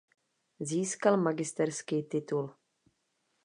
[0.59, 2.53] Získal magisterský titul.